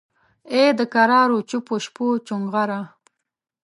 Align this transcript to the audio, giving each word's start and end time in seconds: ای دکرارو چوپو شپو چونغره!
ای 0.53 0.65
دکرارو 0.79 1.37
چوپو 1.49 1.75
شپو 1.83 2.07
چونغره! 2.27 2.81